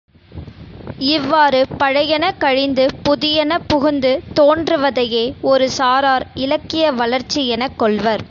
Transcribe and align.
இவ்வாறு 1.07 1.67
பழையன 1.79 2.31
கழிந்து, 2.37 2.85
புதியன 3.03 3.59
புகுந்து 3.67 4.11
தோன்றுவதையே, 4.33 5.23
ஒரு 5.41 5.69
சாரார் 5.77 6.27
இலக்கிய 6.35 6.91
வளர்ச்சி 6.91 7.47
எனக் 7.47 7.77
கொள்வர். 7.77 8.19